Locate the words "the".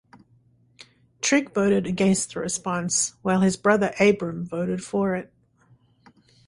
2.33-2.39